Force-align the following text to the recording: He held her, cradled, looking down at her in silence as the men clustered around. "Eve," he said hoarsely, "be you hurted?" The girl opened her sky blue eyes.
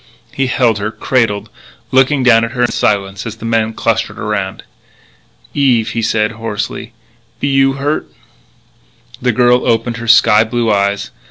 He 0.33 0.47
held 0.47 0.79
her, 0.79 0.89
cradled, 0.89 1.51
looking 1.91 2.23
down 2.23 2.43
at 2.43 2.53
her 2.53 2.61
in 2.63 2.71
silence 2.71 3.27
as 3.27 3.35
the 3.35 3.45
men 3.45 3.73
clustered 3.75 4.17
around. 4.17 4.63
"Eve," 5.53 5.91
he 5.91 6.01
said 6.01 6.31
hoarsely, 6.31 6.93
"be 7.39 7.47
you 7.49 7.73
hurted?" 7.73 8.09
The 9.21 9.31
girl 9.31 9.63
opened 9.67 9.97
her 9.97 10.07
sky 10.07 10.43
blue 10.43 10.71
eyes. 10.73 11.11